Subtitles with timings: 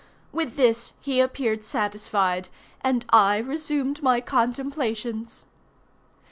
[0.31, 2.49] With this he appeared satisfied,
[2.83, 5.45] and I resumed my contemplations.